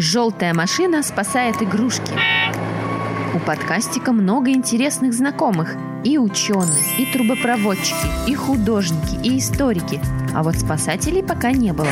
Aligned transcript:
Желтая 0.00 0.54
машина 0.54 1.02
спасает 1.02 1.60
игрушки. 1.60 2.12
У 3.34 3.40
подкастика 3.40 4.12
много 4.12 4.52
интересных 4.52 5.12
знакомых. 5.12 5.74
И 6.04 6.18
ученые, 6.18 6.84
и 6.98 7.06
трубопроводчики, 7.06 8.30
и 8.30 8.34
художники, 8.36 9.18
и 9.26 9.40
историки. 9.40 10.00
А 10.36 10.44
вот 10.44 10.54
спасателей 10.54 11.24
пока 11.24 11.50
не 11.50 11.72
было. 11.72 11.90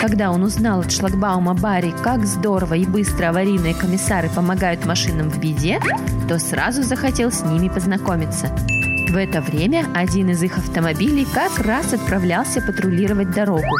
Когда 0.00 0.30
он 0.30 0.42
узнал 0.44 0.80
от 0.80 0.90
шлагбаума 0.90 1.52
Барри, 1.52 1.92
как 2.02 2.24
здорово 2.24 2.72
и 2.72 2.86
быстро 2.86 3.28
аварийные 3.28 3.74
комиссары 3.74 4.30
помогают 4.30 4.86
машинам 4.86 5.28
в 5.28 5.38
беде, 5.38 5.78
то 6.30 6.38
сразу 6.38 6.82
захотел 6.82 7.30
с 7.30 7.42
ними 7.44 7.68
познакомиться. 7.68 8.46
В 9.10 9.16
это 9.16 9.42
время 9.42 9.84
один 9.94 10.30
из 10.30 10.42
их 10.42 10.56
автомобилей 10.56 11.26
как 11.34 11.58
раз 11.58 11.92
отправлялся 11.92 12.62
патрулировать 12.62 13.30
дорогу. 13.30 13.76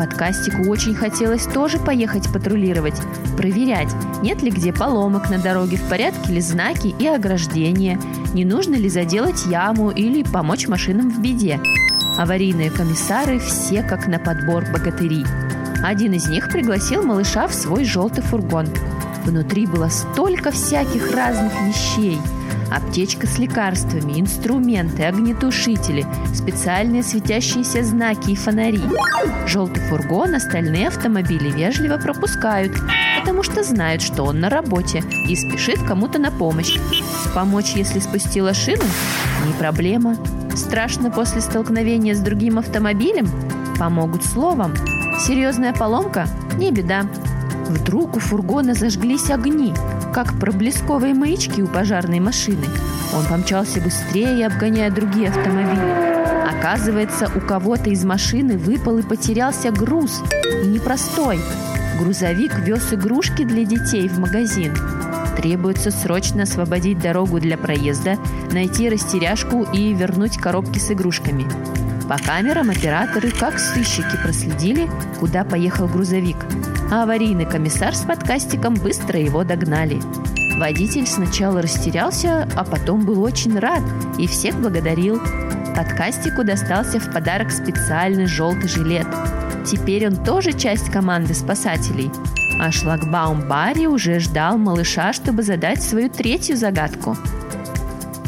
Подкастику 0.00 0.62
очень 0.70 0.94
хотелось 0.94 1.44
тоже 1.44 1.78
поехать 1.78 2.32
патрулировать, 2.32 2.98
проверять, 3.36 3.90
нет 4.22 4.40
ли 4.40 4.50
где 4.50 4.72
поломок 4.72 5.28
на 5.28 5.36
дороге, 5.36 5.76
в 5.76 5.86
порядке 5.90 6.32
ли 6.32 6.40
знаки 6.40 6.94
и 6.98 7.06
ограждения, 7.06 8.00
не 8.32 8.46
нужно 8.46 8.76
ли 8.76 8.88
заделать 8.88 9.44
яму 9.44 9.90
или 9.90 10.22
помочь 10.22 10.68
машинам 10.68 11.10
в 11.10 11.20
беде. 11.20 11.60
Аварийные 12.16 12.70
комиссары 12.70 13.38
все 13.40 13.82
как 13.82 14.06
на 14.06 14.18
подбор 14.18 14.64
богатырей. 14.72 15.26
Один 15.84 16.14
из 16.14 16.26
них 16.28 16.48
пригласил 16.48 17.02
малыша 17.02 17.46
в 17.46 17.52
свой 17.52 17.84
желтый 17.84 18.24
фургон. 18.24 18.68
Внутри 19.26 19.66
было 19.66 19.90
столько 19.90 20.50
всяких 20.50 21.14
разных 21.14 21.52
вещей– 21.60 22.18
аптечка 22.70 23.26
с 23.26 23.38
лекарствами, 23.38 24.20
инструменты, 24.20 25.04
огнетушители, 25.04 26.06
специальные 26.34 27.02
светящиеся 27.02 27.82
знаки 27.84 28.30
и 28.30 28.36
фонари. 28.36 28.82
Желтый 29.46 29.82
фургон 29.84 30.34
остальные 30.34 30.88
автомобили 30.88 31.50
вежливо 31.50 31.98
пропускают, 31.98 32.72
потому 33.18 33.42
что 33.42 33.62
знают, 33.62 34.02
что 34.02 34.24
он 34.24 34.40
на 34.40 34.48
работе 34.48 35.02
и 35.28 35.36
спешит 35.36 35.82
кому-то 35.82 36.18
на 36.18 36.30
помощь. 36.30 36.78
Помочь, 37.34 37.72
если 37.74 37.98
спустила 37.98 38.54
шину? 38.54 38.84
Не 39.46 39.52
проблема. 39.54 40.16
Страшно 40.54 41.10
после 41.10 41.40
столкновения 41.40 42.14
с 42.14 42.20
другим 42.20 42.58
автомобилем? 42.58 43.28
Помогут 43.78 44.24
словом. 44.24 44.74
Серьезная 45.18 45.72
поломка? 45.72 46.26
Не 46.58 46.70
беда. 46.70 47.02
Вдруг 47.70 48.16
у 48.16 48.18
фургона 48.18 48.74
зажглись 48.74 49.30
огни, 49.30 49.72
как 50.12 50.36
проблесковые 50.40 51.14
маячки 51.14 51.62
у 51.62 51.68
пожарной 51.68 52.18
машины. 52.18 52.66
Он 53.16 53.24
помчался 53.26 53.80
быстрее, 53.80 54.44
обгоняя 54.48 54.90
другие 54.90 55.28
автомобили. 55.28 56.50
Оказывается, 56.50 57.30
у 57.32 57.40
кого-то 57.40 57.90
из 57.90 58.04
машины 58.04 58.58
выпал 58.58 58.98
и 58.98 59.02
потерялся 59.02 59.70
груз. 59.70 60.20
И 60.64 60.66
непростой. 60.66 61.38
Грузовик 62.00 62.58
вез 62.58 62.92
игрушки 62.92 63.44
для 63.44 63.64
детей 63.64 64.08
в 64.08 64.18
магазин. 64.18 64.76
Требуется 65.36 65.92
срочно 65.92 66.42
освободить 66.42 66.98
дорогу 66.98 67.38
для 67.38 67.56
проезда, 67.56 68.16
найти 68.50 68.88
растеряшку 68.88 69.62
и 69.62 69.94
вернуть 69.94 70.38
коробки 70.38 70.80
с 70.80 70.90
игрушками. 70.90 71.46
По 72.08 72.18
камерам 72.18 72.70
операторы, 72.70 73.30
как 73.30 73.60
сыщики, 73.60 74.20
проследили, 74.20 74.90
куда 75.20 75.44
поехал 75.44 75.86
грузовик– 75.86 76.38
а 76.90 77.04
аварийный 77.04 77.46
комиссар 77.46 77.94
с 77.94 78.02
подкастиком 78.02 78.74
быстро 78.74 79.18
его 79.18 79.44
догнали. 79.44 80.00
Водитель 80.58 81.06
сначала 81.06 81.62
растерялся, 81.62 82.48
а 82.56 82.64
потом 82.64 83.06
был 83.06 83.22
очень 83.22 83.58
рад 83.58 83.82
и 84.18 84.26
всех 84.26 84.56
благодарил. 84.56 85.20
Подкастику 85.74 86.44
достался 86.44 86.98
в 86.98 87.12
подарок 87.12 87.50
специальный 87.50 88.26
желтый 88.26 88.68
жилет. 88.68 89.06
Теперь 89.64 90.08
он 90.08 90.22
тоже 90.22 90.52
часть 90.52 90.90
команды 90.90 91.34
спасателей. 91.34 92.10
А 92.60 92.70
шлагбаум 92.72 93.48
Барри 93.48 93.86
уже 93.86 94.18
ждал 94.18 94.58
малыша, 94.58 95.12
чтобы 95.12 95.42
задать 95.42 95.82
свою 95.82 96.10
третью 96.10 96.56
загадку. 96.56 97.16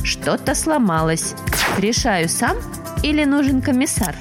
Что-то 0.05 0.55
сломалось. 0.55 1.34
Решаю 1.78 2.28
сам 2.28 2.56
или 3.02 3.24
нужен 3.24 3.61
комиссар? 3.61 4.14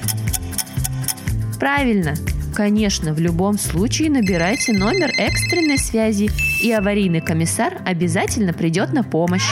Правильно, 1.58 2.14
Конечно, 2.54 3.14
в 3.14 3.18
любом 3.18 3.58
случае 3.58 4.10
набирайте 4.10 4.72
номер 4.72 5.10
экстренной 5.16 5.78
связи, 5.78 6.30
и 6.62 6.70
аварийный 6.70 7.20
комиссар 7.20 7.80
обязательно 7.86 8.52
придет 8.52 8.92
на 8.92 9.02
помощь. 9.02 9.48